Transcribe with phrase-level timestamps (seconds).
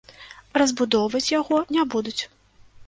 [0.61, 2.21] Разбудоўваць яго не будуць.